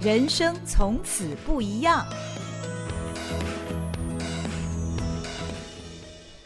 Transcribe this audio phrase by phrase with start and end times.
[0.00, 2.06] 人生从此不一样。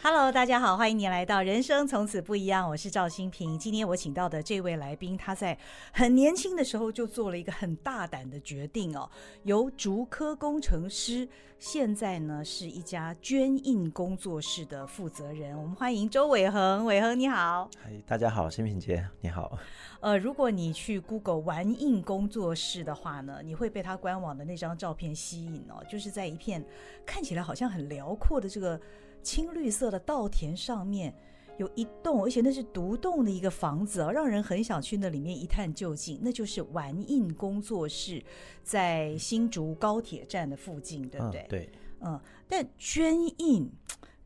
[0.05, 3.57] Hello，大家好，欢迎你来到《人生从此不一样》，我是赵新平。
[3.57, 5.57] 今天我请到的这位来宾，他在
[5.93, 9.09] 很年轻的时候就做了一个很大胆的决定哦，
[9.43, 11.25] 由竹科工程师，
[11.57, 15.57] 现在呢是一家捐印工作室的负责人。
[15.57, 17.69] 我们欢迎周伟恒，伟恒你好。
[17.81, 19.57] 嗨，大家好，新平姐你好。
[20.01, 26.61] 呃，如果你去 Google 玩印工作室的话呢，你会被他官网的那张照片吸引哦，就是在一片
[27.05, 28.77] 看起来好像很辽阔的这个。
[29.23, 31.13] 青绿色的稻田上面
[31.57, 36.19] 有一栋，而且那是独栋的一个房子啊，让人很想去那里面一探究竟。
[36.21, 38.23] 那就是玩印工作室，
[38.63, 41.41] 在新竹高铁站的附近，对不对？
[41.41, 41.69] 嗯、对，
[42.01, 42.19] 嗯。
[42.47, 43.71] 但捐印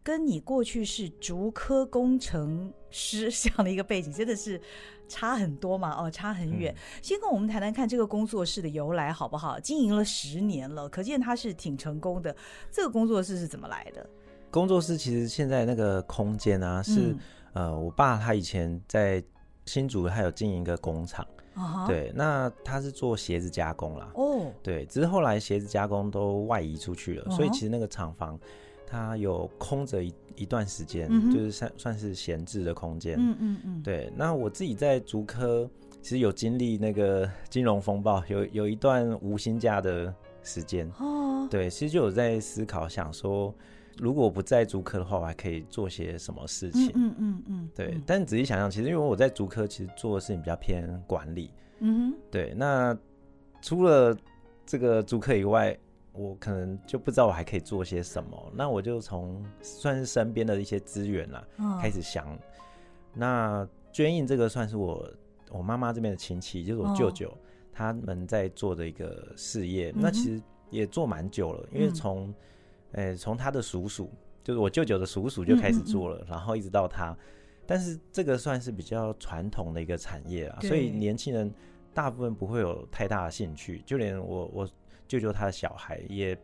[0.03, 4.59] 跟你过去是竹科工程师这样的一个背景，真的是
[5.09, 5.93] 差很多嘛？
[6.01, 6.73] 哦，差很远。
[6.73, 9.59] 嗯、先跟我们谈谈看这个工作室的由来好不好？
[9.59, 12.35] 经营了十年了，可见它是挺成功的。
[12.71, 14.09] 这个工作室是怎么来的？
[14.57, 17.19] 工作室其实现在那个空间啊，是、嗯、
[17.53, 19.23] 呃，我爸他以前在
[19.67, 21.23] 新竹，他有经营一个工厂，
[21.85, 28.35] 对，那他是做鞋子加工啦，哦，对，只是后来鞋子加工都外移出去了，哦、所以其实那个厂房
[28.87, 35.69] 它有空着一一段时间，就是算算是闲置的空间，嗯嗯嗯，对，那我自己在竹科
[36.01, 43.53] 其实有经历那个金融风暴，有有一段无薪假的时间，哦，对，其实就有在思考，想说。
[43.99, 46.91] 如果我不在足科的话，我还可以做些什么事情？
[46.93, 47.93] 嗯嗯嗯，嗯对。
[47.95, 51.51] 嗯、但仔细想想，其实因为我在足科，其实做的事情比较偏管理。
[51.79, 52.53] 嗯哼，对。
[52.55, 52.97] 那
[53.61, 54.15] 除了
[54.65, 55.77] 这个足科以外，
[56.13, 58.51] 我可能就不知道我还可以做些什么。
[58.55, 62.27] 那我就从算是身边的一些资源啦，哦、开始想。
[63.13, 65.07] 那捐印这个算是我
[65.51, 67.37] 我妈妈这边的亲戚，就是我舅舅、哦、
[67.71, 69.91] 他们在做的一个事业。
[69.91, 72.33] 嗯、那其实也做蛮久了，因为从
[72.93, 74.09] 哎，从他的叔叔，
[74.43, 77.15] 就是我舅舅的叔叔就开始做了，嗯嗯嗯，然后一直到他，
[77.65, 81.53] 但是这个算是比较传统的一个产业啊，所以年轻人
[81.93, 84.69] 大部分不会有太大的兴趣，就连我我
[85.07, 86.37] 舅舅他的小孩也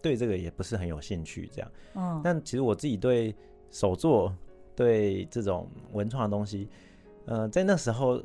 [0.00, 1.70] 对这个也不是很有兴趣，这样。
[1.94, 2.20] 嗯。
[2.24, 3.34] 但其实我自己对
[3.70, 4.34] 手作、
[4.74, 6.68] 对这种文创的东西，
[7.26, 8.22] 呃，在那时候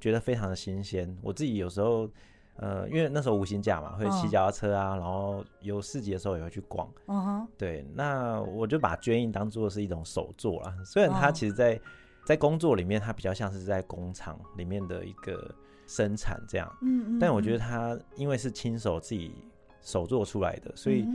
[0.00, 2.10] 觉得非常的新鲜，我自己有时候。
[2.58, 4.98] 呃，因为那时候无薪假嘛，会骑脚踏车啊，oh.
[4.98, 6.88] 然后有市集的时候也会去逛。
[7.06, 7.48] 嗯哼、uh，huh.
[7.58, 10.74] 对，那我就把捐印当做是一种手作啦。
[10.84, 11.82] 虽然它其实在，在、oh.
[12.24, 15.54] 在工作里面，它比较像是在工厂里面的一个
[15.86, 16.66] 生产这样。
[16.80, 17.18] 嗯嗯。
[17.18, 19.34] 但我觉得它因为是亲手自己
[19.82, 21.06] 手做出来的，所以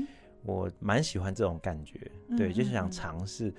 [0.44, 2.00] 我蛮喜欢这种感觉。
[2.28, 2.38] Mm hmm.
[2.38, 3.52] 对，就是想尝试，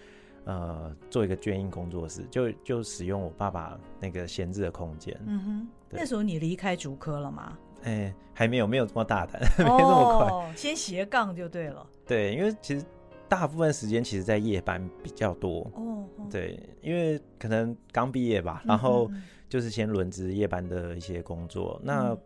[0.44, 5.20] 呃，做一个捐印工作室，就就使用我爸爸那个闲置的空间。
[5.26, 5.60] 嗯哼、mm。
[5.62, 5.66] Hmm.
[5.88, 7.58] 对那时候你离开竹科了吗？
[7.82, 10.28] 哎、欸，还没有，没有这么大胆， 没这么快。
[10.28, 11.86] 哦，先斜杠就对了。
[12.06, 12.84] 对，因为其实
[13.28, 15.70] 大部分时间其实在夜班比较多。
[15.74, 16.04] 哦。
[16.30, 19.10] 对，因为可能刚毕业吧，然后
[19.48, 21.78] 就是先轮值夜班的一些工作。
[21.82, 22.18] 嗯、那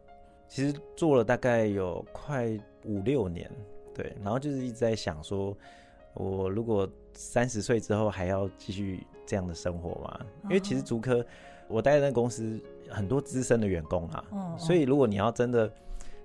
[0.46, 2.46] 其实做了大概有快
[2.84, 3.50] 五六年，
[3.94, 5.56] 对，然后就是一直在想说，
[6.14, 10.20] 我如果三十岁之后还要继续这样的生活吗？
[10.44, 11.24] 因为其实足科，
[11.66, 12.62] 我待在那公司。
[12.88, 15.70] 很多资深的员工啊，哦哦、所以如果你要真的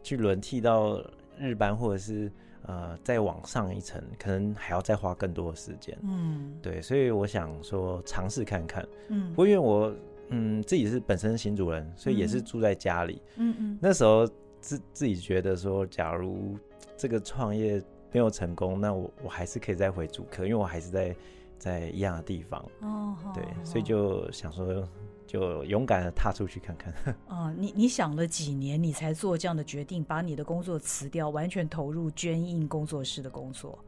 [0.04, 1.02] 去轮替到
[1.38, 2.32] 日班，或者是
[2.64, 5.98] 呃再往上一层，可能还要再花更多的时间。
[6.04, 8.88] 嗯，对，所以我想说尝试看看。
[9.10, 9.94] 嗯，不过因为我
[10.30, 13.22] 嗯自己是本身新主人，所以也是住在家里。
[13.38, 14.28] 嗯嗯，那时候
[14.60, 16.58] 自自己觉得说，假如
[16.96, 21.16] 这个创业没有成功，那我我还是可以再回主科，因为我还是在
[21.58, 22.64] 在一样的地方。
[22.82, 24.88] 哦，对，哦、所以就想说。
[25.32, 26.94] 就勇敢的踏出去看看。
[27.30, 33.80] 啊、呃，你你想了几年，你才做这样的决定，把你的工作辞掉，完全投入捐印工作室的工作？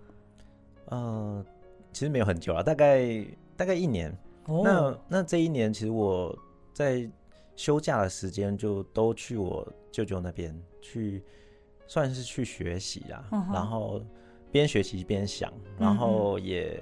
[0.85, 1.45] 呃，
[1.91, 3.25] 其实没有很久啊，大概
[3.57, 4.09] 大概一年。
[4.45, 6.33] 哦、那那这一年，其实我
[6.71, 7.11] 在
[7.57, 11.21] 休假的时间就都去我舅舅那边去，
[11.87, 13.27] 算是去学习啊。
[13.33, 14.01] 嗯、然后
[14.49, 16.81] 边学习边想，然后也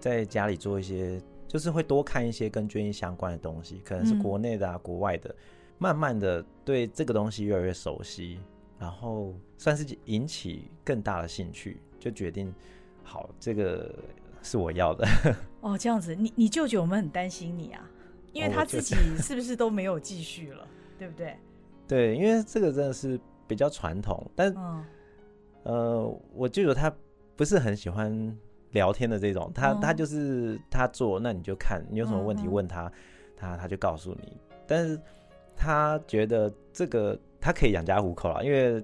[0.00, 1.22] 在家里做一些。
[1.50, 5.34] 就是会多看一些跟绢印相关的东西，可能是国内的啊，嗯、国外的，
[5.78, 8.38] 慢慢的对这个东西越来越熟悉，
[8.78, 12.54] 然后算是引起更大的兴趣，就决定
[13.02, 13.92] 好这个
[14.44, 15.04] 是我要的。
[15.60, 17.84] 哦，这样子，你你舅舅我们很担心你啊，
[18.32, 20.64] 因为他自己是不是都没有继续了，
[21.00, 21.36] 对不对？
[21.88, 23.18] 对，因为这个真的是
[23.48, 24.84] 比较传统，但、嗯、
[25.64, 26.94] 呃，我舅舅他
[27.34, 28.38] 不是很喜欢。
[28.72, 32.90] 聊天的这种，他他就是他做，那你就看你有什么问题问他，
[33.36, 34.36] 他他就告诉你。
[34.66, 35.00] 但是
[35.56, 38.82] 他觉得这个他可以养家糊口了，因为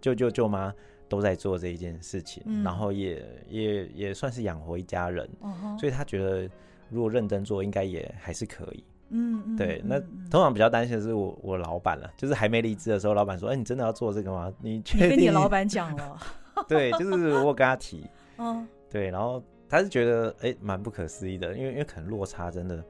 [0.00, 0.72] 舅舅舅妈
[1.08, 6.48] 都在做这一件事情，嗯、然后也也也算是养活一家人，嗯、所以他觉得
[6.90, 8.84] 如果认真做，应该也还是可以。
[9.10, 9.80] 嗯，嗯对。
[9.84, 10.00] 那
[10.30, 14.52] 通常比较担心的是我我老板了，就是还没离职的时候，老板说：“哎、欸，你真的要做这个吗？
[14.60, 16.18] 你确定？”你跟你老板讲了？
[16.68, 18.06] 对，就是我跟他提。
[18.38, 22.84] 嗯， 对，然后他是觉得哎，蛮、欸、不可思议的，因为因为可能落差真的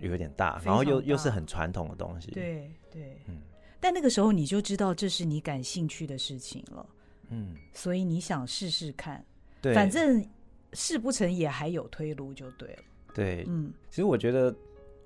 [0.00, 2.30] 有点大，然后又又是很传统的东西。
[2.32, 3.38] 对对，嗯。
[3.80, 6.86] 但那个时候你就知道这是你感兴趣的事情了，
[7.30, 9.24] 嗯，所以你想试试看，
[9.62, 10.22] 对，反正
[10.74, 12.82] 试不成也还有退路就对了。
[13.14, 14.54] 对，嗯，其实我觉得，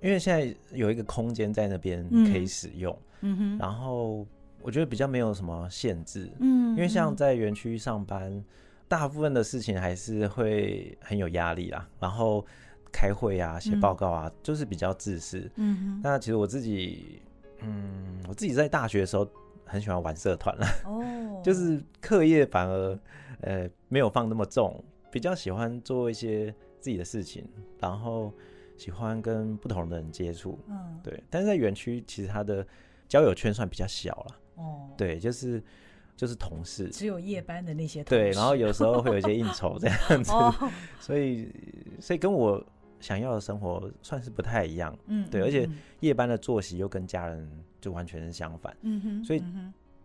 [0.03, 4.27] 因为现在有一个空间在那边可以使用，嗯哼，然后
[4.61, 8.45] 我觉得比较没有什么限制，嗯，因为像在园区上班，
[8.89, 12.45] 大部分的事情还是会很有压力啦，然后
[12.93, 17.21] 开会啊、写报告啊，就是比较自私，嗯哼，那其实我自己。
[17.67, 19.27] 嗯，我自己在大学的时候
[19.65, 21.03] 很喜欢玩社团了，哦，
[21.43, 22.99] 就是课业反而
[23.41, 27.43] 呃没有放那么重，比较喜欢做一些自己的事情，
[27.81, 28.31] 然后
[28.77, 31.23] 喜欢跟不同的人接触，嗯，对。
[31.31, 32.67] 但是在园区其实他的
[33.09, 35.63] 交友圈算比较小了，哦，对，就是
[36.16, 40.55] 就是同事，只有夜班的那些同事，对，然后有时候会有一些应酬 这样子，哦，
[41.00, 41.49] 所以
[42.00, 42.64] 所以跟我。
[43.00, 45.69] 想要的生活算是不太一样，嗯，对，而且
[46.00, 47.46] 夜班的作息又跟家人
[47.78, 49.44] 就完全是相反，嗯哼，所以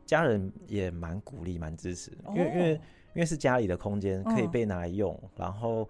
[0.05, 2.71] 家人也蛮鼓励、蛮支持，因为因为
[3.13, 5.87] 因为是家里的空间可以被拿来用，然后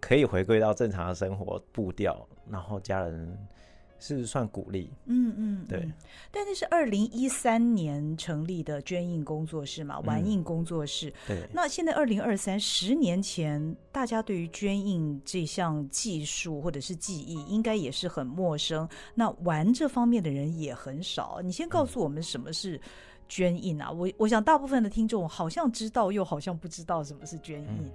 [0.00, 3.38] 可以回归到正常的生活步调，然后家人。
[3.98, 5.88] 是算鼓励，嗯嗯，对。
[6.30, 11.12] 但那是二零一三年成立的捐印工作室嘛，玩印工作室。
[11.26, 11.48] 对。
[11.52, 18.88] 那现在二零二三，十年前，大家对于捐印这项技术或者是技艺，应该也是很陌生。
[19.14, 21.40] 那玩这方面的人也很少。
[21.42, 22.80] 你先告诉我们什么是
[23.28, 23.90] 捐印啊？
[23.90, 27.90] 我我想大部分的听众好像知道，又好像不知道什么是捐印。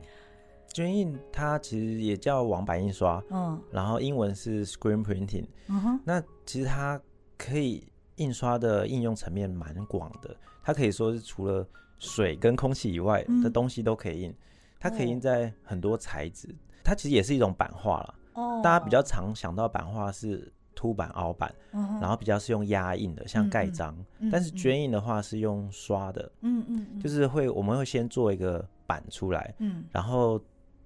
[0.73, 6.99] 绢印它其实也叫网版印刷，嗯，然后英文是 screen printing，嗯哼，那其实它
[7.37, 11.65] 可以印刷的应用层面蛮广的，它可以说是除了
[11.99, 14.35] 水跟空气以外的东西都可以印，嗯、
[14.79, 23.95] 它可以印在很多材质，哦、它其实也是一种版画了，哦，大家比较常想到版画是凸版、凹版，嗯、然后比较是用压印的，像盖章，
[24.31, 26.99] 但是绢印的话是用刷的，嗯嗯，嗯。
[26.99, 30.41] 就是会我们会先做一个版出来，嗯，然后。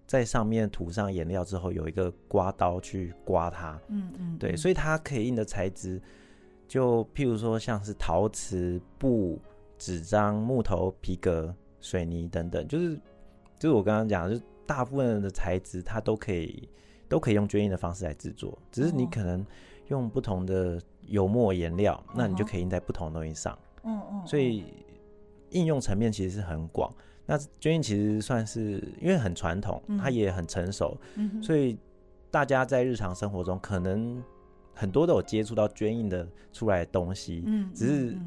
[0.08, 3.80] 在上面涂上颜料之后，有一个刮刀去刮它。
[3.90, 6.02] 嗯嗯，对，所以它可以印的材质，
[6.68, 9.38] 就譬如说像是陶瓷、布、
[9.78, 12.96] 纸张、木头、皮革、水泥等等，就是
[13.60, 16.68] 就是我刚刚讲的，就大部分的材质它都可以
[17.10, 19.46] 都可以用绢印的方式来制作，只是你可能
[19.90, 23.58] 用不同的油墨颜料，哦、那你就可以印在不同的东西上。
[23.84, 24.64] 嗯嗯，所以
[25.50, 26.94] 应用层面其实是很广。
[27.30, 31.78] 那绢印其实算是因为很传统，它也很成熟，嗯、所以
[32.32, 34.24] 大家在日常生活中可能
[34.74, 38.18] 很多都有接触到捐印的出来的东西，嗯、只是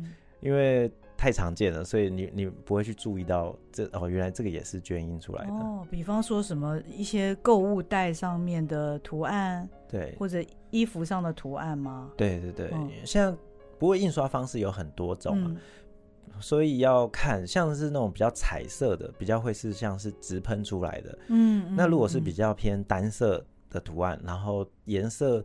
[0.41, 5.53] 因为太常见了，所以你你不会去注意到这哦，原来这个也是捐印出来的。
[5.53, 12.11] 哦，比方说什么一些购物袋上面的图案，对，或者衣服上的图案吗？
[12.19, 13.35] 对对对，嗯、像
[13.79, 15.46] 不过印刷方式有很多种嘛。
[15.49, 15.56] 嗯
[16.40, 21.19] 所以要看，像是那种比较彩色的，比较会是像是直喷出来的。
[21.29, 25.44] 嗯，嗯，那如果是比较偏单色的图案，然后颜色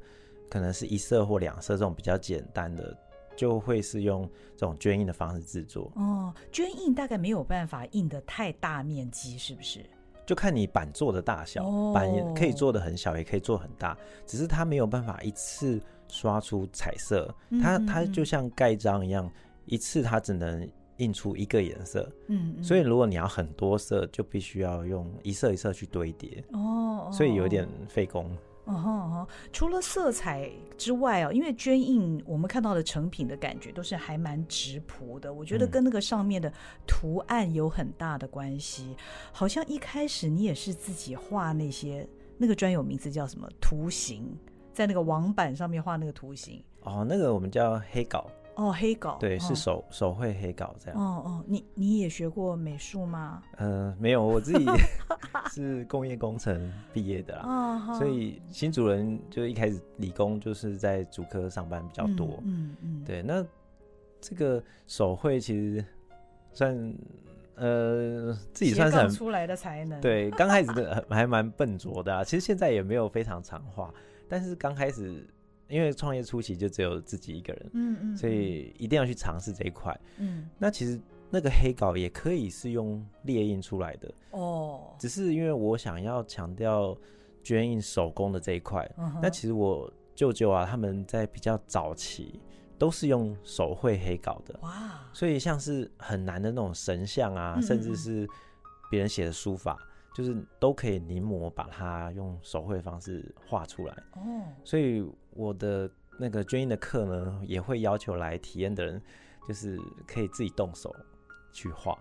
[0.50, 2.98] 可能是一色或两色这种比较简单的，
[3.36, 5.92] 就会是用这种绢印的方式制作。
[5.96, 9.86] 哦，绢印大概没有办法印的太大面积，是不是？
[10.26, 17.34] 就看你板做的大小，哦、版也可以做的很小，也可以做很大，只是它没有办法一次刷出彩色。
[17.62, 19.32] 它它就像盖章一样。
[19.68, 28.26] 一次它只能印出一个颜色，嗯，嗯，所以如果你要很多色，就必须要用一色一色去堆叠，哦，所以有点费工。
[28.66, 36.52] 哦哦，哦，除了色彩之外哦，因为绢印我们看到的成品的感觉都是还蛮直朴的，我觉得跟那个上面的
[36.88, 38.86] 图案有很大的关系。
[38.90, 38.96] 嗯、
[39.32, 42.10] 好像一开始你也是自己画那些，
[42.40, 44.36] 那个专有名字叫什么图形，
[44.74, 46.60] 在那个网板上面画那个图形。
[46.82, 48.28] 哦，那个我们叫黑稿。
[48.56, 51.00] 哦，黑稿对，是手手绘黑稿这样。
[51.00, 53.44] 哦哦，你你也学过美术吗？
[53.58, 54.66] 呃，没有，我自己
[55.52, 62.40] 是工业工程毕业的啦，所以新主人就一开始理工就是在主科上班比较多。
[62.46, 63.46] 嗯嗯，对，那
[64.22, 65.86] 这个手绘其实
[66.54, 66.94] 算
[67.56, 70.00] 呃自己算是很出来的才能。
[70.00, 73.94] 对，刚开始的 还蛮笨拙的啊，其实现在也没有非常常画，
[74.30, 75.28] 但是刚开始。
[75.68, 80.00] 因为创业初期就只有自己一个人，嗯嗯，所以一定要去尝试这一块。
[80.18, 86.96] 嗯，那其实那个黑稿也可以是用列印出来的哦，只是因为我想要强调
[87.44, 88.90] 捐印手工的这一块。
[89.22, 92.40] 那其实我舅舅啊，他们在比较早期
[92.78, 98.28] 都是用手绘黑稿的哇，所以像是很难的那种神像啊，甚至是
[98.90, 99.78] 别人写的书法。
[100.16, 103.94] 就是都可以临摹，把它用手绘方式画出来。
[104.14, 105.06] 哦，所以
[105.36, 105.88] 我的
[106.18, 109.02] 那个捐印的课呢，也会要求来体验的人，
[109.48, 110.96] 就是可以自己动手
[111.52, 111.96] 去画。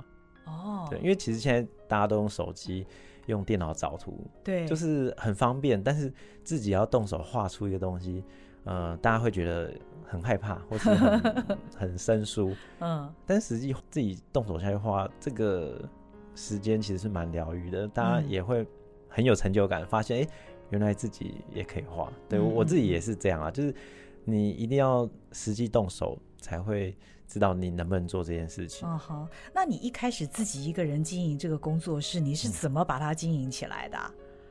[0.47, 2.87] 哦，对，因为其实现在大家都用手机、
[3.27, 5.83] 用电脑找图，对，就是很方便。
[5.83, 6.13] 但是
[6.43, 8.25] 自己要动手画出一个东西，
[8.65, 9.75] 呃，大家会觉得
[10.07, 12.55] 很害怕，或是很 很生疏。
[12.81, 15.81] 嗯，但实际自己动手下去画这个。
[16.37, 18.67] 时间其实是蛮疗愈的，大家也会
[19.09, 20.29] 很有成就感，发现哎、欸，
[20.75, 22.13] 原来自己也可以画。
[22.29, 23.73] 对，我自己也是这样啊，就是
[24.25, 26.97] 你一定要实际动手，才会
[27.29, 28.89] 知道你能不能做这件事情。
[28.89, 33.97] 嗯，好，那你一开始自己一个人经营这个工作室，你是怎么把它经营起来的？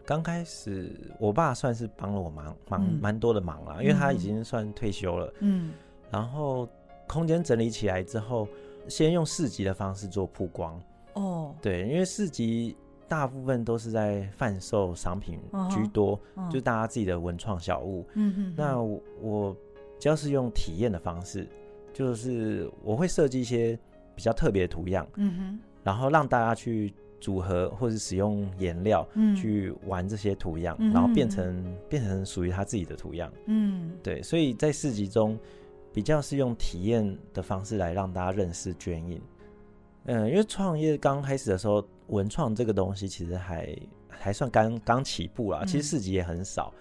[0.06, 0.89] 刚、嗯、开始，
[1.20, 5.34] 我爸算是帮了我忙，忙蛮多的忙啦，因为他已经算退休了。
[5.42, 5.74] 嗯，
[6.10, 6.70] 然后
[7.06, 8.48] 空间整理起来之后，
[8.88, 10.82] 先用市集的方式做曝光。
[11.13, 11.62] 哦，oh.
[11.62, 12.75] 对，因为市集
[13.07, 16.48] 大部分都是在贩售商品居多，uh uh.
[16.50, 18.05] 就是大家自己的文创小物。
[18.13, 18.53] 嗯嗯、uh，huh.
[18.57, 18.81] 那
[19.22, 19.55] 我
[20.00, 21.48] 只要是用体验的方式，
[21.93, 23.77] 就是我会设计一些
[24.15, 25.60] 比较特别的图样，嗯哼、uh，huh.
[25.83, 30.93] 然后让大家去组合或者使用颜料去玩这些图样，uh.
[30.93, 33.31] 然后变成变成属于他自己的图样。
[33.45, 34.03] 嗯、uh，huh.
[34.03, 35.38] 对，所以在市集中
[35.93, 39.22] 比较是用体验的方式来让大家认识卷印。
[40.05, 45.63] 嗯，因为创业刚开始的时候，文创这个东西其实还还算刚刚起步啦。
[45.65, 46.74] 其实市集也很少，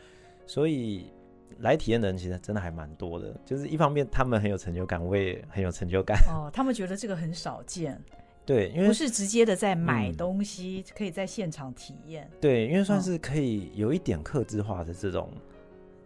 [0.47, 1.13] 所以
[1.59, 3.35] 来体验的人其实真的还蛮多的。
[3.45, 6.19] 就是一方面他们很有成就感，我也很有成就感。
[6.29, 8.01] 哦，他们觉得这个很少见。
[8.45, 12.29] 对，因为不是直接的在买东西，可以在现场体验。
[12.41, 15.31] 对，因为算是可以有一点克制化的这种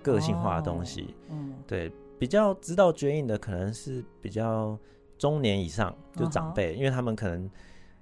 [0.03, 1.15] 个性化的东西。
[1.31, 4.79] 嗯，对，比较知道绢印的可能是比较。
[5.19, 6.77] 中年以上就长辈，uh.
[6.77, 7.51] 因为他们可能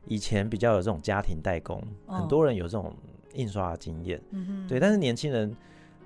[0.06, 2.18] 以前比较有这种家庭代工，uh.
[2.20, 2.94] 很多人有这种
[3.34, 4.68] 印刷的经验，uh.
[4.68, 4.78] 对。
[4.78, 5.54] 但是年轻人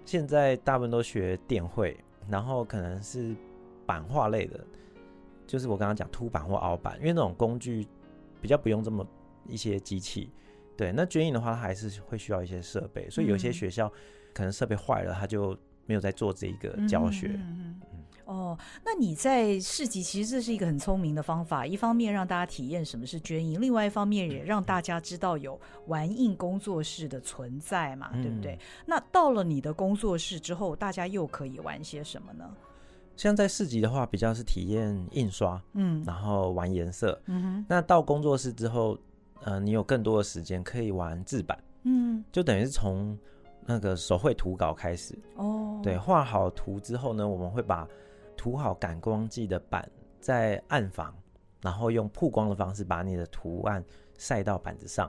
[0.04, 1.96] 现在大部分都学电绘，
[2.28, 3.34] 然后可能是
[3.84, 4.64] 版画类的，
[5.46, 7.86] 就是我刚刚讲凸版或凹版，因为那种工具
[8.40, 9.06] 比较不用这么
[9.46, 10.30] 一些机器，
[10.76, 10.92] 对。
[10.92, 13.92] 那绢印的话，它还是会需要一些设备，所以有些学校
[14.32, 15.56] 可能设备坏了，它就
[15.88, 17.26] 没有在做这一个教学。
[17.26, 17.36] Uh.
[17.36, 17.80] 嗯
[18.28, 28.58] 哦，那你在市集其实这是一个很聪明的方法，一方面让大家体验什么是捐印，另外一方面也让大家知道有玩印工作室的存在嘛，嗯、对不对？
[28.84, 32.54] 那到了你的工作室之后，大家又可以玩些什么呢？
[33.16, 37.66] 像在市集的话，比较是体验印刷，嗯，然后玩颜色，嗯哼。
[37.66, 38.98] 那到工作室之后，
[39.42, 43.18] 呃，你有更多的时间可以玩制版，嗯，就等于是从
[43.70, 47.86] 那个手绘图稿开始，哦，对，画好图之后呢，我们会把
[48.34, 49.86] 涂好感光剂的板，
[50.18, 51.14] 在暗房，
[51.60, 53.84] 然后用曝光的方式把你的图案
[54.16, 55.06] 晒到板子上，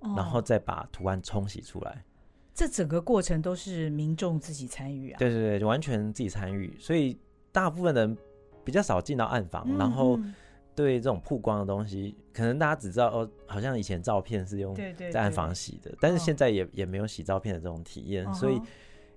[0.00, 2.04] 哦、然后再把图案冲洗出来。
[2.52, 5.16] 这整个过程都是民众自己参与啊？
[5.18, 6.76] 对对对，完全自己参与。
[6.78, 7.18] 所以
[7.50, 8.14] 大部分人
[8.62, 10.20] 比较少进到暗房，嗯、然后
[10.74, 18.60] 对这种曝光的东西，可能大家只知道哦，好像以前照片是用在暗房洗的，对对对，但是现在也、哦、也没有洗照片的这种体验，哦、所以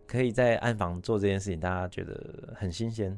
[0.06, 3.18] 可以在暗房做这件事情，大家觉得很新鲜。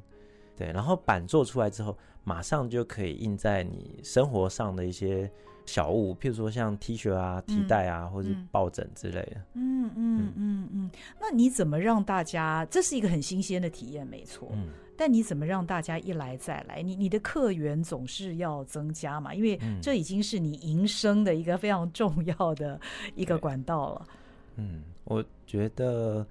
[0.55, 5.29] 对，然后板做出来之后，马上就可以印在你生活上的一些
[5.67, 9.41] 小物，譬如说像 T 恤啊、提袋啊，嗯、或是抱枕之类的。
[9.53, 10.91] 嗯嗯嗯嗯。
[11.21, 12.65] 那你怎么让大家？
[12.71, 14.49] 这是一个很新鲜的体验，没错。
[14.51, 14.69] 嗯。
[14.97, 16.81] 但你怎么让大家一来再来？
[16.81, 19.33] 你你的客源总是要增加嘛？
[19.33, 22.79] 因为这已经是你营生的一个非常重要的
[23.15, 24.07] 一个管道了。
[24.55, 26.25] 嗯，我觉得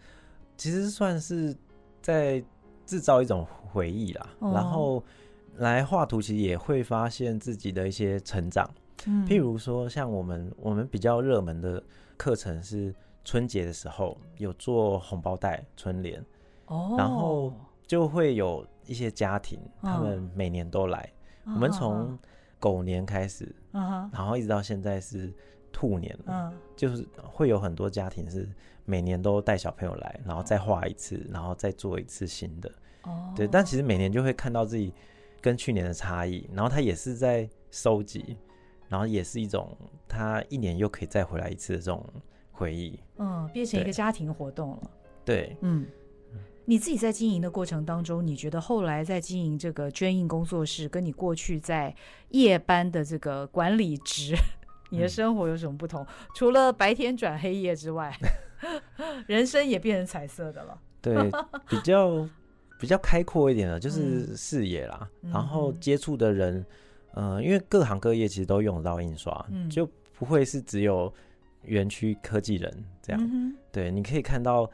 [0.57, 1.57] 其实算是
[2.03, 2.45] 在。
[2.87, 5.03] 制造一种回忆啦，哦、然后
[5.57, 8.65] 来画图，其实也会发现自己的一些成长。
[9.09, 11.83] 嗯、譬如说，像我们我们比较热门的
[12.17, 12.95] 课程是
[13.25, 16.25] 春节的时候有做红包袋春联，
[16.67, 17.53] 哦，然后
[17.87, 21.01] 就会有一些家庭，哦、他们每年都来。
[21.45, 22.19] 哦、我们从
[22.59, 25.33] 狗年开始，哦、然后一直到现在是
[25.73, 28.49] 兔年了，哦、就是会有很多家庭是。
[28.89, 32.71] 每年都带小朋友来，然后再画一次，然后再做一次新的。
[33.03, 34.95] 哦，对，但其实每年就会看到自己
[35.41, 38.37] 跟去年的差异，然后他也是在收集，
[38.89, 39.77] 然后也是一种
[40.07, 42.01] 他一年又可以再回来一次的这种
[42.53, 42.97] 回忆。
[43.17, 44.91] 嗯，变成一个家庭活动了。
[45.25, 45.85] 对，嗯，
[46.69, 51.95] 你自己在经营的过程当中，你觉得后来在经营这个捐印工作室，跟你过去在
[52.31, 54.35] 夜班的这个管理职，
[54.91, 56.03] 你的生活有什么不同？
[56.03, 58.13] 嗯、除了白天转黑夜之外，
[59.29, 60.77] 人生也变成彩色的了。
[61.01, 61.15] 对，
[61.69, 62.29] 比较
[62.81, 65.09] 比较开阔一点的，就是视野啦。
[65.23, 66.67] 嗯、然后接触的人，
[67.15, 71.13] 呃，因为各行各业其实都用得到印刷，嗯、就不会是只有
[71.63, 73.23] 园区科技人这样。
[73.23, 74.69] 嗯、对，你可以看到。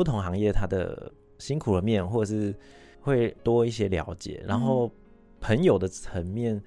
[0.00, 2.54] 不同行业它的辛苦的面，或者是
[3.02, 4.90] 会多一些了解，然后
[5.42, 6.58] 朋友的层面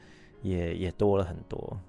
[0.44, 1.80] 也也多了很多。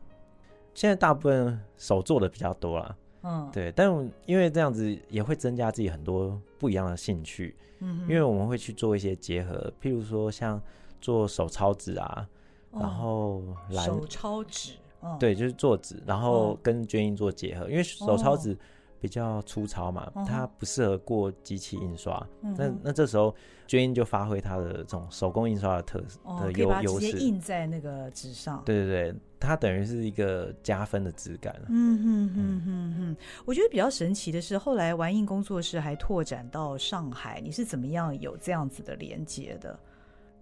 [0.73, 3.91] 现在大部分手做的比较多啦，嗯，对，但
[4.25, 10.59] 因为这样子也会增加自己很多不一样的兴趣，嗯，因为我们会去做一些结合，譬如说像
[10.99, 12.27] 做手抄纸啊，
[12.73, 14.73] 然后手抄纸，
[15.21, 18.57] 对，就是做纸，然后跟绢印做结合，因为手抄纸。
[19.05, 22.27] 比较粗糙嘛，它不适合过机器印刷。
[22.41, 23.35] 嗯、那那这时候，
[23.69, 28.63] 绢印就发挥它的这种手工印刷的特色、哦、的优优势，直接印在那个纸上。
[28.65, 31.55] 对对对，它等于是一个加分的质感。
[31.69, 39.79] 嗯哼哼哼哼，我觉得比较神奇的是，后来玩印工作室还拓展到上海，你是怎么样有这样子的连接的？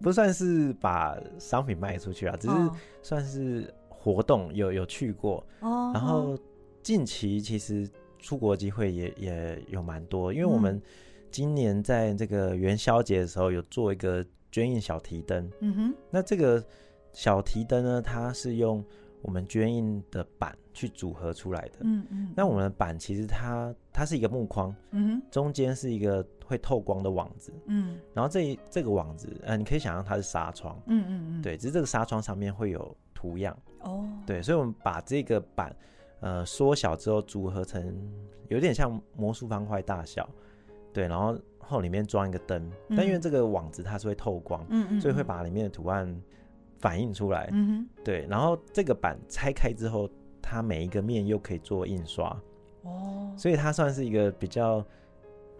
[0.00, 2.54] 不算是把商品卖出去啊，只是
[3.02, 5.45] 算是活动有有去过。
[5.59, 6.38] 哦，然后
[6.81, 7.90] 近期其实。
[8.23, 10.81] 出国机会也也有蛮多，因为我们
[11.31, 15.50] 今年在这个元宵节的时候有做一个绢印小提灯。
[15.61, 16.64] 嗯哼，那这个
[17.12, 18.83] 小提灯呢，它是用
[19.23, 21.79] 我们绢印的板去组合出来的。
[21.81, 27.52] 嗯嗯，那我们的板其实它它是一个木框，嗯哼，中间是一个会透光的网子。
[27.67, 30.81] 嗯，然后这这个网子，呃，你可以想象它是纱窗。
[30.87, 33.59] 嗯嗯嗯，对，只是这个纱窗上面会有图样。
[33.81, 35.75] 哦，对，所以我们把这个板。
[36.23, 37.83] 呃，缩小之后组合成
[38.49, 40.29] 有点像魔术方块大小，
[40.93, 46.23] 对，然后后里面装一个灯，嗯、但因为这个网子它是会透光，嗯，嗯嗯，所以会把里面的图案
[46.79, 50.09] 反映出来，嗯哼，对，然后这个板拆开之后，
[50.41, 52.40] 它每一个面又可以做印刷，
[52.83, 54.85] 哦，所以它算是一个比较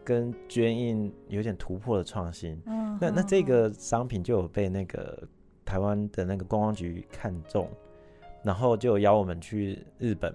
[0.05, 5.27] 跟捐印有点突破的创新，嗯，那那这个商品就有被那个
[5.65, 7.69] 台湾的那个观光局看中，
[8.45, 10.33] 然后就邀我们去日本。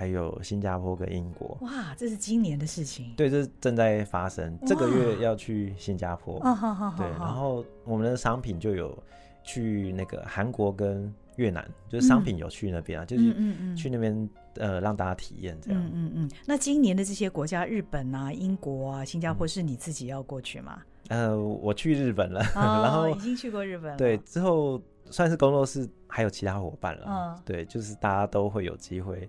[0.00, 3.12] 还有新加坡跟英国，哇，这是今年的事情。
[3.18, 6.40] 对，这是正在发生，哇这个月要去新加坡。
[6.42, 8.96] 哦、对，然后我们的商品就有
[9.44, 15.78] 去那个韩国跟越南，就是商品有去那边啊，嗯、就是去那边、嗯嗯、呃让大家体验这样。
[15.84, 16.30] 嗯嗯嗯。
[16.46, 20.80] 那今年的这些国家，日本啊、英国啊、新加坡，是你自己要过去吗？
[21.08, 23.98] 呃，我去日本了，哦、 然后已经去过日本了。
[23.98, 24.80] 对，之后。
[25.10, 29.28] 算是工作室还有其他伙伴了，嗯、对，就是大家都会有机会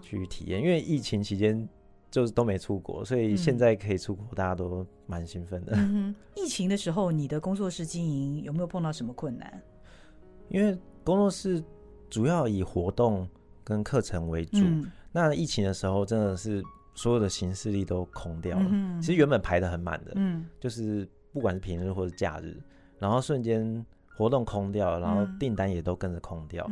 [0.00, 1.68] 去体验，嗯、因为疫情期间
[2.10, 6.14] 就是都没出国，所以现在可以出国，大家都蛮兴奋的、嗯。
[6.34, 9.62] 疫情的时候，你的工作室经营有没有碰到什么困难？
[10.48, 11.62] 因为工作室
[12.08, 13.28] 主要以活动
[13.62, 16.62] 跟课程为主，嗯、那疫情的时候真的是
[16.94, 18.66] 所有的行事力都空掉了。
[18.70, 22.56] 嗯、其实原本排的很满的，嗯，就是不管是平日或者假日，
[22.98, 23.84] 然后瞬间。
[24.20, 26.66] 活动空掉，然后订单也都跟着空掉。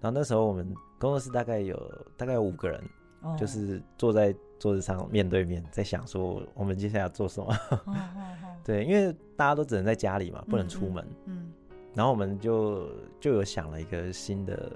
[0.00, 0.66] 然后那时候我们
[0.98, 1.80] 工作室大概有
[2.16, 2.82] 大概有五个人，
[3.20, 7.54] 哦、就是坐在桌子上面对面，在想说我们接下来要做什么。
[7.70, 7.94] 哦、
[8.66, 11.06] 对，因为大家都只能在家里嘛，不能出门。
[11.26, 11.52] 嗯，嗯
[11.94, 12.88] 然后我们就
[13.20, 14.72] 就有想了一个新的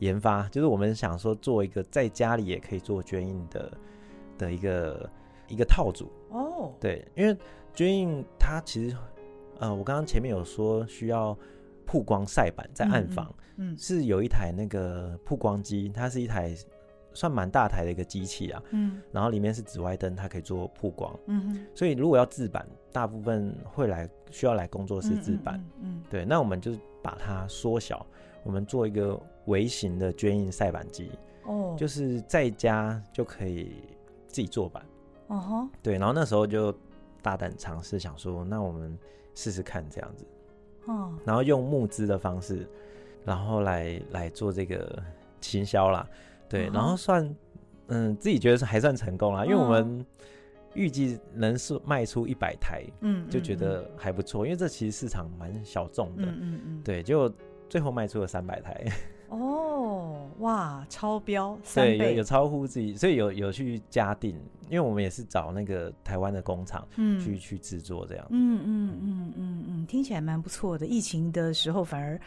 [0.00, 3.72] 研发，就是我们想说做一个在家里也可以做捐印的
[4.36, 5.08] 的一个
[5.46, 6.10] 一个套组。
[6.30, 7.38] 哦，对，因为
[7.72, 8.96] 捐印它其实。
[9.58, 11.36] 呃，我刚刚前面有说需要
[11.84, 13.76] 曝光晒板在暗房，嗯，嗯。
[13.76, 16.54] 是有一台那个曝光机，它是一台
[17.14, 21.66] 算蛮大台的一个机器啊，嗯，然后里面是紫外灯，它可以做曝光，嗯哼。
[21.74, 28.04] 所以如果要制版，大部分会来需要来工作室制版，嗯，嗯，嗯，嗯，对，那我们就把它缩小，
[28.42, 31.10] 我们做一个微型的绢印晒板机，
[31.44, 33.72] 哦，就是在家就可以
[34.26, 34.84] 自己做板，
[35.28, 36.74] 哦吼对，然后那时候就
[37.22, 38.98] 大胆尝试，想说那我们。
[39.36, 40.26] 试试看这样子，
[40.86, 42.68] 哦，然后用募资的方式，
[43.24, 45.00] 然后来来做这个
[45.40, 46.04] 行销啦，
[46.48, 47.32] 对，然后算，
[47.86, 50.04] 嗯，自己觉得是还算成功啦，因为我们
[50.74, 57.32] 预计能是卖出一百台，嗯，就觉得还不错，因为这其实市场蛮小众的，嗯嗯嗯，对，就
[57.68, 58.84] 最后卖出了三百台。
[59.28, 64.36] 哦，哇，超标三倍，对，有有超乎自己，所以有有去加定，
[64.68, 70.86] 因为我们也是找那个台湾的工厂，嗯，去去制作这样，嗯嗯嗯嗯嗯，听起来蛮不错的。
[70.86, 72.20] 疫情的时候反而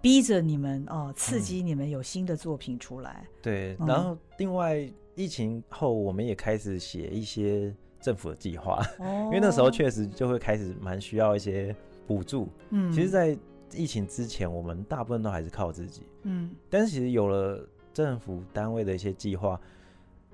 [0.00, 3.24] 逼着你们哦，刺激你们有新的作品出来。
[3.40, 11.74] 对，然后另外疫情后，我们也开始写一些政府的计划，哦、因为那时候确实就会开始蛮需要一些
[12.06, 12.48] 补助。
[12.70, 13.36] 嗯，其实，在
[13.74, 16.02] 疫情之前，我们大部分都还是靠自己。
[16.22, 19.60] 嗯，但是其实有了政府单位的一些计划，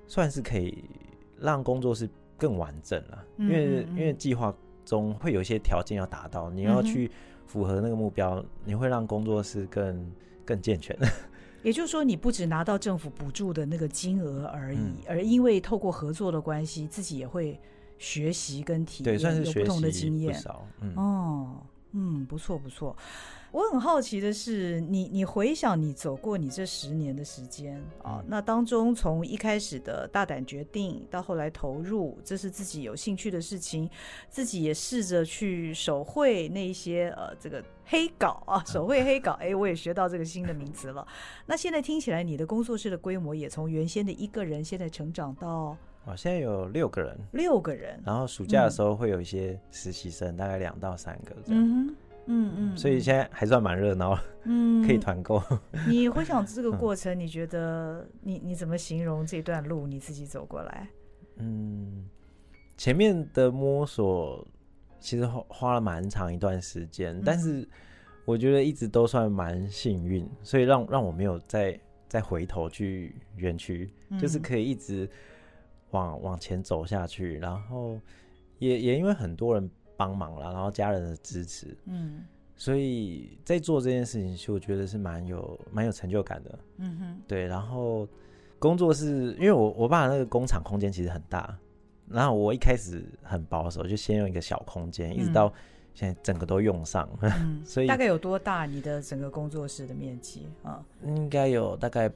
[0.07, 0.83] 算是可以
[1.39, 3.25] 让工作室更完整了。
[3.37, 4.53] 嗯、因为因为计划
[4.85, 7.11] 中会有一些条件要达到，你要去
[7.45, 10.11] 符合那个目标，嗯、你会让工作室更
[10.45, 10.97] 更健全。
[11.61, 17.59] 也就是说，你不只拿到政府补助的那个金额而已，嗯、而因为透过合作的关系，自己也会
[17.97, 20.41] 学习跟体验，对，算是有不同的经验。
[20.79, 22.95] 嗯、哦，嗯，不错不错。
[23.51, 33.89] 我很好奇的是，你你回想你走过你这十年的时间啊，那当中从一开始的大胆决定，到后来投入，这是自己有兴趣的事情，
[34.29, 41.07] 自己也试着去手绘那一些呃这个黑稿啊，手绘黑稿，哎，我也学到这个新的名词了。
[41.47, 45.75] 那现在听起来，你的工作室的规模也从原先的一个人，现在成长到
[46.09, 51.63] 哦，现在有六个人，六个人，然后暑假的时候会有一些实习生，嗯、大概两到三个这样。
[51.63, 51.95] 嗯
[52.31, 55.41] 嗯嗯，所以现在还算蛮热闹，嗯，可以团购。
[55.87, 60.87] 你回想这个过程，你觉得你你怎么形容这段路你自己走过来？
[61.37, 62.07] 嗯，
[62.75, 64.47] 前面的摸索
[64.99, 67.67] 其实花花了蛮长一段时间，嗯、但是
[68.25, 75.09] 我觉得一直都算蛮幸运，所以让让我没有再再回头去园区，嗯、就是可以一直
[75.91, 77.99] 往往前走下去，然后
[78.57, 79.69] 也也因为很多人。
[79.99, 82.23] 帮忙了，然后家人的支持，嗯，
[82.55, 87.45] 所以在做这件事情，其实我觉得是蛮有蛮有成就感的，嗯哼，对。
[87.47, 88.07] 然后
[88.59, 91.53] 工作室，因为我我爸那个工厂空间其实很大，
[92.07, 95.51] 然后我一开始很保守，就先用一个小空间，嗯、一直到
[95.93, 98.65] 现在整个都用上，嗯、 所以大概有多大？
[98.65, 100.81] 你的整个工作室的面积啊？
[101.03, 102.09] 应该有大概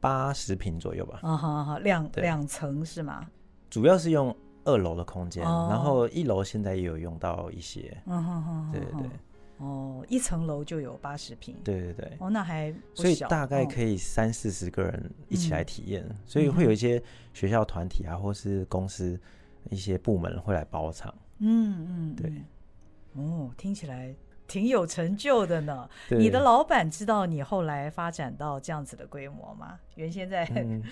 [0.00, 1.20] 八十平左右吧？
[1.22, 3.26] 啊，好好，两两层是吗？
[3.68, 4.34] 主要是用。
[4.62, 9.10] 二楼的空间，哦、然后一楼现在也有用到一些，嗯哼哼，对对对，
[9.56, 19.18] 哦，一层楼就有八十平，对对对，哦，那还所以大概可以三四十个人一起来体验，嗯、所以会有一些学校团体啊，或是公司
[19.70, 22.30] 一些部门会来包场，嗯嗯，对，
[23.14, 24.14] 哦，听起来
[24.50, 25.88] 挺有成就的呢。
[26.08, 29.78] 你的老板知道你后来发展到这样子的规模吗？
[29.94, 30.82] 原先在、嗯、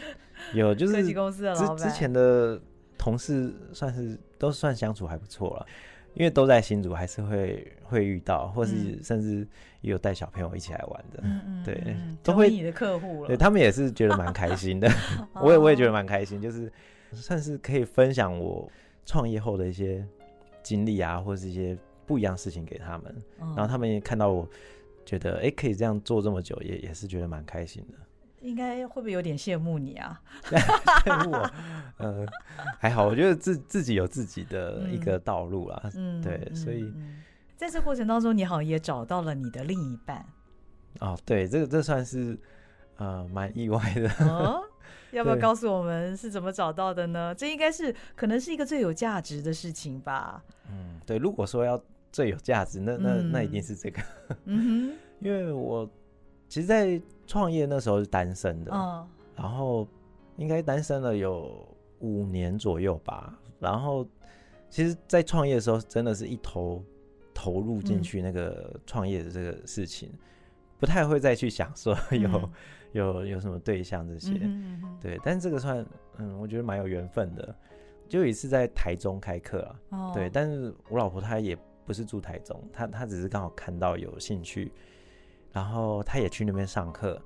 [0.54, 2.60] 有 就是科技公司的老板之前的。
[3.00, 5.66] 同事算是都算相处还不错了，
[6.14, 9.46] 因为都在新竹，还是会会遇到，或是甚至
[9.82, 14.90] 也有带小朋友一起来玩的，嗯嗯，对，都会你的客户了，对他们也是觉得蛮开心的，
[15.40, 16.70] 我也我也觉得蛮开心，就是
[17.12, 18.68] 算是可以分享我
[19.06, 20.04] 创业后的一些
[20.60, 24.48] 经历啊，或是一些不一样的事情给他们，然后他们也看到我
[25.04, 27.98] 觉得哎、欸、可以这样做这么久，也也是觉得蛮开心的。
[28.40, 30.20] 应该会不会有点羡慕你啊？
[31.04, 31.50] 羡慕我？
[31.98, 32.26] 嗯，
[32.78, 35.90] 还好，我觉得自自己有自己的一个道路啦。
[35.94, 37.20] 嗯，对，嗯、所以、嗯、
[37.56, 40.24] 在这过程当中，你好像也找到了你的另一半。
[41.00, 42.38] 哦，对，这个这算是
[42.96, 44.08] 呃蛮意外的。
[44.28, 44.62] 哦，
[45.10, 47.34] 要不要告诉我们是怎么找到的呢？
[47.34, 50.40] 这应该是可能是一个最有价值的事情吧？
[50.70, 51.76] 嗯，对，如果说要
[52.12, 54.02] 最有价值，那那那一定是这个。
[54.44, 55.88] 嗯哼， 因为我。
[56.50, 59.86] 其实，在创业那时候是单身的，嗯，然后
[60.38, 63.38] 应该单身了有五年左右吧。
[63.60, 64.08] 然后，
[64.70, 66.82] 其实，在创业的时候，真的是一头
[67.34, 70.18] 投入进去那个创业的这个事情，嗯、
[70.80, 72.50] 不太会再去想说有、嗯、
[72.92, 74.32] 有有什么对象这些。
[74.40, 75.84] 嗯、哼对，但是这个算，
[76.16, 77.54] 嗯，我觉得蛮有缘分的。
[78.08, 81.54] 就有一次在台中开课啊，哦、对，但是我老婆她也
[81.88, 84.70] 不是住台中，他他只是刚好看到有兴趣。
[85.50, 87.20] 然后他也去那边上课，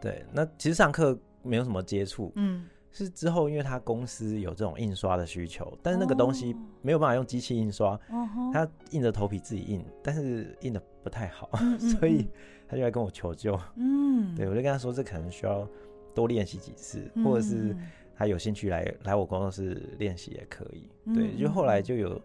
[0.00, 11.50] 对，那其实上课没有什么接触，嗯，是之后因为他公司有这种印刷的需求，但是那个东西没有办法用机器印刷，哦，他硬着头皮自己印，但是印的不太好，
[11.98, 12.28] 所以
[12.68, 15.66] 他就来跟我求救，嗯，对，我就跟他说这可能需要
[16.14, 17.74] 多练习几次，或者是
[18.14, 22.20] 他有兴趣来来我工作室练习也可以，对，就后来就有。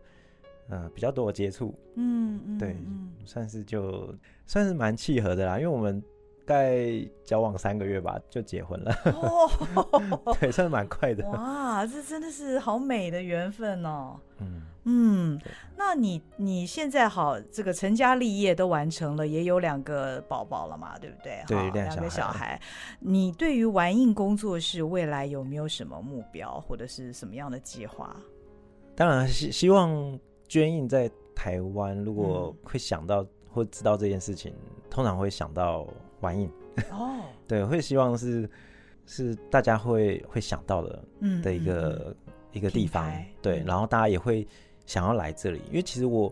[0.70, 2.76] 嗯，比较多的接触，嗯嗯，对，
[3.26, 6.02] 算是就算是蛮契合的啦，因为我们
[6.46, 11.30] 大概交往三个月吧，就结婚了，哦， 对，算是蛮快的。
[11.30, 14.20] 哇，这真的是好美的缘分哦。
[14.40, 15.40] 嗯嗯，
[15.78, 21.44] 那你你现在好，这个成家立业都完成了，也有两个宝宝了嘛，对不对？
[21.48, 22.60] 对，两个小孩。
[23.00, 28.16] 你对于玩印工作室未来有没有什么目标或者是什么样的计划？
[28.96, 30.20] 当然希希望。
[30.54, 35.88] 捐印在台湾，如果会想到或知道这件事情，嗯、通常会想到
[36.22, 36.48] 玩印。
[36.92, 38.48] 哦， 对，会希望是
[39.08, 42.16] 是大家会会想到的，嗯，的一个、
[42.52, 43.12] 一个地方，
[43.42, 44.48] 对，然后大家也会
[44.86, 46.32] 想要来这里，因为其实我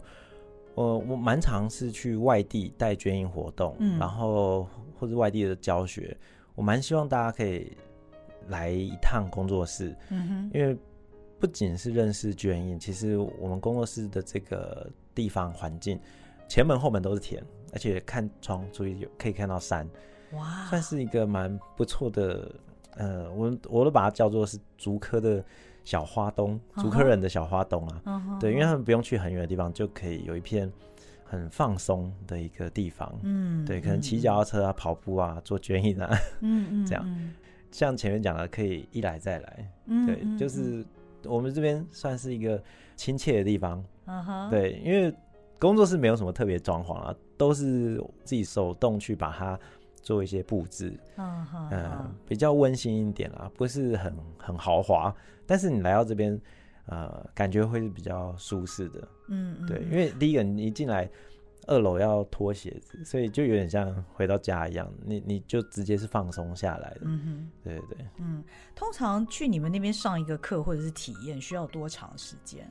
[0.76, 4.68] 我我蛮常是去外地带捐印活动，嗯，然后
[5.00, 6.16] 或者外地的教学，
[6.54, 7.76] 我蛮希望大家可以
[8.50, 10.78] 来一趟工作室，嗯哼，因为
[11.42, 16.00] 不仅是认识捐印，其实我们工作室的这个地方环境，
[16.48, 19.90] 前门后门都是田，而且看窗注意有可以看到山，
[20.34, 22.50] 哇，算是一个蛮不错的。
[22.98, 25.44] 呃，我我都把它叫做是竹科的
[25.84, 28.02] 小花东，竹科人的小花东啊。
[28.06, 28.40] Uh -huh.
[28.40, 30.72] 对，因为他们不用去很远的地方，就可以有一片
[31.24, 33.18] 很放松的一个地方。
[33.24, 36.10] 嗯，对，可能骑脚踏车啊、跑步啊、做捐印啊，
[36.42, 37.32] 嗯嗯， 这样。
[37.72, 39.72] 像前面讲的，可以一来再来。
[39.86, 40.86] 嗯，对，就是
[41.26, 42.62] 我们这边算是一个
[42.96, 43.84] 亲切的地方。
[44.06, 44.50] Uh.
[44.50, 45.14] 对，因为
[45.60, 49.60] 工作室没有什么特别装潢啊，都是自己手动去把它。
[50.04, 56.42] 做一些布置，嗯、uh 比较温馨一点啦，不是很很豪华，但是你来到这边，
[56.88, 61.08] 呃，感觉会是比较舒适的，嗯、uh 对，因为第一个你一进来，
[61.68, 68.44] 二楼要脱鞋子，所以就有点像回到家一样，你你就直接是放松下来的，嗯哼，对对对，嗯，
[68.76, 72.70] 通常去你们那边上一个课或者是体验需要多长时间？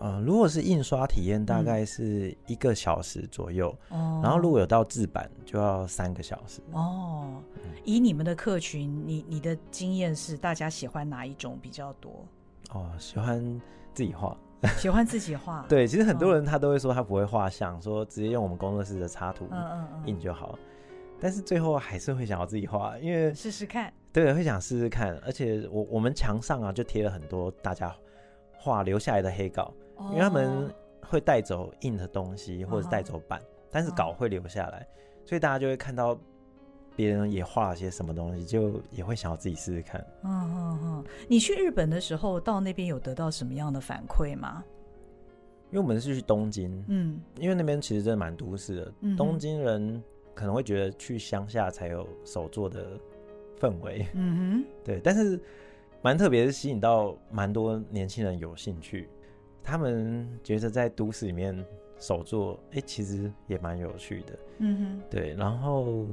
[0.00, 3.68] 嗯，如果是印刷体验，大概是一个小时左右。
[3.90, 6.60] 哦、嗯，然后如果有到制版，就要三个小时。
[6.72, 7.40] 哦，
[7.84, 12.26] 以你们的客群，你你的经验是，大家喜欢哪一种比较多？
[12.72, 13.40] 哦，喜欢
[13.92, 14.36] 自己画，
[14.76, 15.64] 喜欢自己画。
[15.68, 19.48] 对，其实很多人他都会说他不会画像，说直接用我们工作室的插图
[20.06, 20.54] 印就好。
[20.54, 21.16] 嗯嗯嗯。
[21.20, 23.92] 但是最后还是会想要自己画，因为试试看。
[24.12, 25.16] 对，会想试试看。
[25.24, 27.94] 而且我我们墙上啊，就贴了很多大家
[28.52, 29.72] 画留下来的黑稿。
[30.10, 30.68] 因为他们
[31.02, 34.84] 会带走印的东西，或者是带走版，但是稿会留下来，
[35.24, 36.18] 所以大家就会看到
[36.96, 40.04] 别人也画了些什么东西，就也会想要自己试试看。
[40.22, 41.04] 嗯嗯嗯。
[41.28, 44.64] 你去日本的时候，到那边有得到什么样的反馈吗？
[45.70, 50.00] 因为我们是去东京，嗯，因为那边其实真的蛮都市的，东京人
[50.32, 52.96] 可能会觉得去乡下才有手作的
[53.58, 55.40] 氛围，嗯哼， 对，但是
[56.00, 59.08] 蛮特别，是吸引到蛮多年轻人有兴趣。
[59.64, 61.64] 他们觉得在都市里面
[61.98, 64.38] 手作，哎、欸，其实也蛮有趣的。
[64.58, 65.34] 嗯哼，对。
[65.34, 66.06] 然后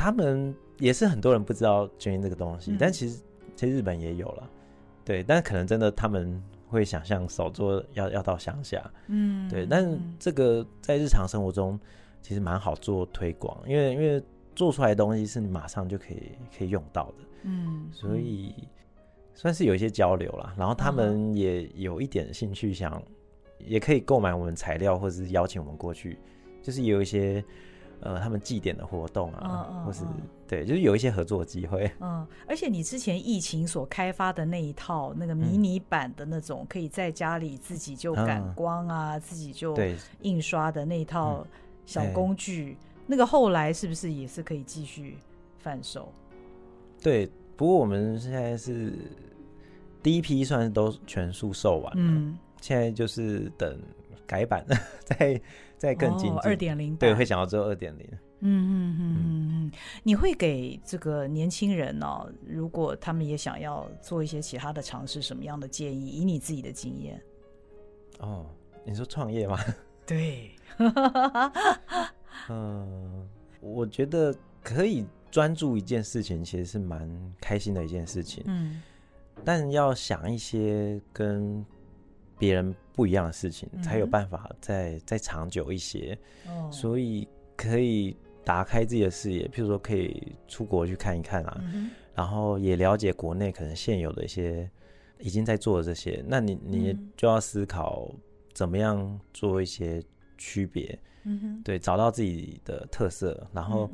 [0.00, 3.22] 他们也是很多人不知道捐印这个东西，嗯、但其实
[3.54, 4.50] 其实日本也有了。
[5.04, 8.90] 对，但可能真的他们会想象手作要要到乡下。
[9.08, 9.66] 嗯，对。
[9.66, 11.78] 但是这个在日常生活中
[12.22, 14.22] 其实蛮好做推广，因为因为
[14.54, 17.14] 做出来的东西是你马上就可以可以用到的。
[17.42, 18.54] 嗯，所以。
[19.32, 23.02] 算是有一些交流啦，然后他们也有一点兴趣，想
[23.58, 26.18] 也可以购买我们材料，或者是邀请我们过去，
[26.62, 27.42] 就是有一些
[28.00, 30.04] 呃他们祭典的活动啊，嗯嗯、或是
[30.46, 31.90] 对，就是有一些合作机会。
[32.00, 39.76] 嗯，而且你之前疫情所开发的那一套那个迷你版的那种，可以在家里自己就感光啊，嗯、自己就
[40.22, 41.46] 印刷的那一套
[41.86, 45.16] 小工具，嗯、那个后来是不是也是可以继续
[45.58, 46.12] 贩售？
[47.02, 48.92] 对，不过我们现在是。
[50.02, 53.78] 第一批算是都全数售完了，嗯，现在就是等
[54.30, 54.64] 改版，
[55.02, 55.42] 再
[55.76, 56.38] 再更精进。
[56.42, 58.08] 二点零，对，会想要做二点零。
[58.42, 59.72] 嗯嗯嗯嗯嗯，
[60.04, 62.32] 你会给这个年轻人呢、哦？
[62.46, 66.06] 如果他们也想要做一些其他的尝试，什么样的建议？
[66.10, 67.20] 以你自己的经验。
[68.20, 68.46] 哦，
[68.84, 69.58] 你说创业吗？
[70.06, 70.52] 对。
[72.48, 73.28] 嗯，
[73.60, 78.44] 我觉得可以专注一件事情，其实是蛮开心的一件事情。
[78.46, 78.80] 嗯。
[79.44, 81.64] 但要想一些跟
[82.40, 86.18] 别人不一样的事情，嗯、才有办法再再长久一些。
[86.48, 94.68] 哦，所以可以打开自己的视野，譬如说可以出国去看一看啊，嗯、然后也了解国内可能现有的一些
[95.18, 96.24] 已经在做的这些。
[96.26, 98.10] 那你你就要思考
[98.54, 100.02] 怎么样做一些
[100.38, 103.90] 区别，嗯，对，找到自己的特色，然后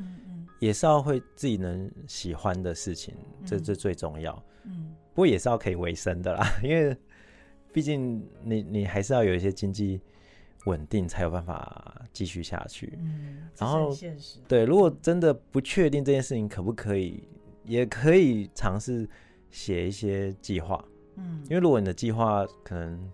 [0.61, 4.41] 也是要会自己能喜欢的事情，嗯、这这最重要。
[4.63, 4.95] 嗯。
[5.13, 6.95] 不过也是要可以维生的啦，因为
[7.77, 10.01] 毕竟你你还是要有一些经济
[10.65, 12.95] 稳定，才有办法继续下去。
[12.97, 13.95] 嗯，然后
[14.49, 17.23] 对，如果真的不确定这件事情可不可以，
[17.65, 19.07] 也可以尝试
[19.51, 20.83] 写一些计划。
[21.17, 23.13] 嗯，因为如果你的计划可能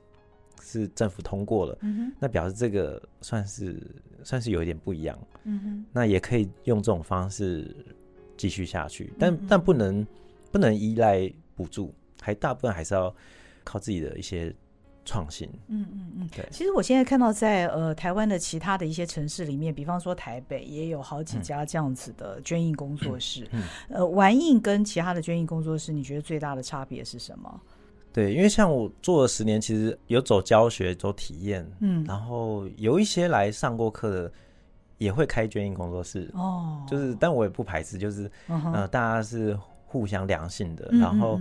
[0.61, 3.85] 是政府通过了，嗯，那表示这个算是
[4.23, 5.19] 算是有一点不一样。
[5.43, 7.75] 嗯哼，那也可以用这种方式
[8.37, 10.07] 继续下去，但但不能
[10.53, 11.29] 不能依赖。
[11.55, 13.15] 补助还大部分还是要
[13.65, 14.55] 靠自己的一些
[15.05, 15.49] 创新。
[15.69, 16.47] 嗯嗯嗯，对。
[16.51, 23.49] 其实我现在看到在呃台湾的其他的一些城市里面，比方说台北也有好几家这样子的捐印工作室。
[23.53, 23.63] 嗯。
[23.89, 27.61] 嗯呃，玩印跟其他的捐印工作室，你觉得最大的差别是什么？
[28.13, 34.33] 对，因为像我做了十年，其实有走教学、走体验，嗯，然后有一些来上过课的
[34.99, 40.91] 也会开捐印工作室哦，就是，但我也不排斥，就是、嗯、呃，大家是互相良性的。
[40.93, 41.41] 嗯、然后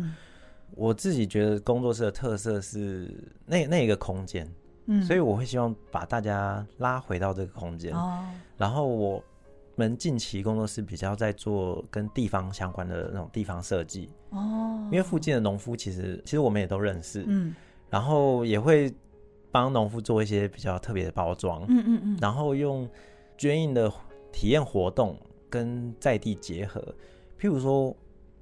[0.76, 3.10] 我自己觉得工作室的特色是
[3.46, 4.50] 那那一个空间，
[4.86, 8.24] 嗯，所以我会希望把大家拉回到这个空间哦，
[8.58, 9.24] 然后我。
[9.78, 17.56] 们近期工作室比较在做跟地方相关的那种地方设计哦，因为附近的农夫其实其实我们也都认识，嗯，
[17.90, 18.94] 然后也会
[19.50, 22.88] 帮农夫做一些比较特别的包装，嗯嗯嗯，然后用
[23.38, 23.92] 捐印的
[24.32, 25.18] 体验活动
[25.50, 26.80] 跟在地结合，
[27.40, 27.96] 譬如说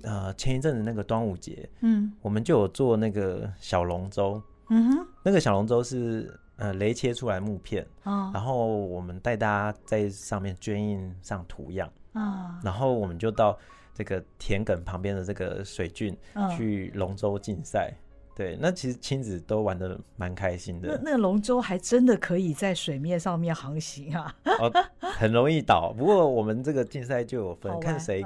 [0.03, 6.33] 呃前一阵子那个端午节，嗯，我们就有做那个小龙舟，嗯哼，那个小龙舟是。
[6.61, 13.57] 呃，雷切出来木片，哦，然后我们带大家在上面捐印上图样，啊，然后我们就到
[13.93, 16.13] 这个田埂旁边的这个水圳
[16.57, 17.93] 去龙舟竞赛，
[18.35, 20.99] 对，那其实亲子都玩的蛮开心的。
[21.01, 24.35] 那那龙舟还真的可以在水面上面航行啊？
[24.59, 28.21] 哦，很容易倒，不过我们这个竞赛就有分，看谁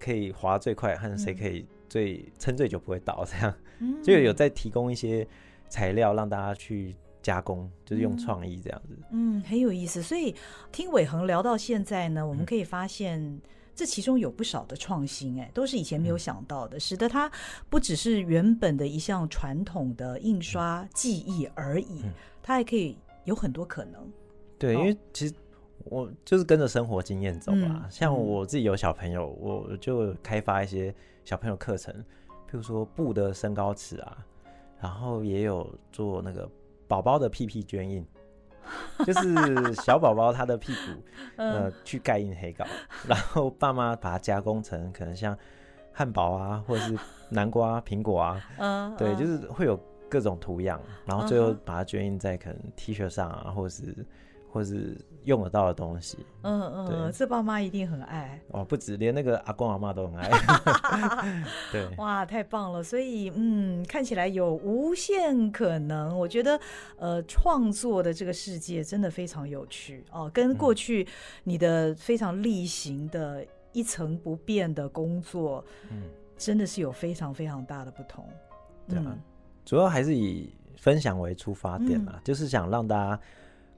[0.00, 3.54] 可以滑最快，看谁可以最撑最久不会倒，这样，
[4.02, 5.24] 就有在提供一些
[5.68, 6.96] 材料让大家去。
[7.22, 10.02] 加工就是用创意这样子，嗯，很有意思。
[10.02, 10.34] 所以
[10.72, 13.38] 听伟恒聊到现在呢，我们可以发现
[13.74, 17.30] 这其中有不少的创新，哎，都是以前没有想到的，使得它
[17.68, 22.02] 不只是原本的一项传统的印刷技艺而已，
[22.42, 24.10] 它还可以有很多可能。
[24.58, 25.34] 对，因为其实
[25.84, 27.86] 我就是跟着生活经验走嘛。
[27.90, 31.94] 像我自己有小朋友，我就开发一些小朋友课程，
[32.48, 34.18] 譬如说布的身高尺啊，
[34.80, 36.48] 然后也有做那个。
[36.88, 38.04] 宝宝的屁屁捐印，
[39.06, 41.02] 就是小宝宝他的屁股，
[41.36, 42.66] 呃，去盖印黑稿，
[43.06, 45.38] 然后爸妈把它加工成可能像
[45.92, 54.04] 汉堡啊，或者是南瓜、苹果啊，嗯，对，就是会有各种图样，然后最后把它捐印在可能 T 恤上啊，或者是。
[54.52, 60.30] 或是用得到的东西，嗯嗯，这爸妈一定很爱哦，不止，连那个阿公阿妈都很爱，
[61.70, 62.82] 对，哇，太棒了！
[62.82, 66.18] 所以，嗯，看起来有无限可能。
[66.18, 66.58] 我觉得，
[66.98, 71.06] 呃，创作的这个世界真的非常有趣哦，跟过去
[71.44, 76.04] 你的非常例行的一成不变的工作，嗯，
[76.38, 78.26] 真的是有非常非常大的不同。
[78.88, 79.14] 对啊，
[79.66, 83.20] 主要还是以分享为出发点嘛，就是想让大家。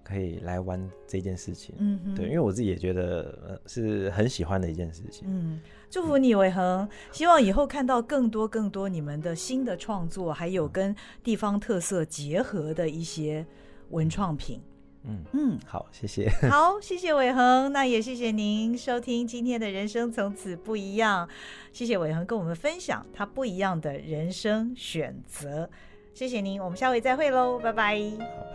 [0.03, 5.27] 可以来玩这件事情，嗯哼，对，因为我自己也觉得是很喜欢的一件事情。
[5.29, 13.47] 嗯，祝福你伟恒，希望以后看到更多更多你们的新的创作，还有跟地方特色结合的一些
[13.91, 14.61] 文创品。
[15.05, 16.29] 嗯嗯，好，谢谢。
[16.49, 21.29] 好，谢谢伟恒，那也谢谢您收听今天的人生从此不一样。
[21.73, 25.69] 谢谢伟恒跟我们分享他不一样的人生选择。
[26.15, 27.99] 谢谢您，我们下回再会喽，拜拜。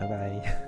[0.00, 0.67] 拜拜。